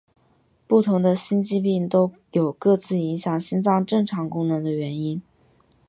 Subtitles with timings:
[0.65, 5.21] 不同的心肌病都有各自影响心脏正常功能的原因。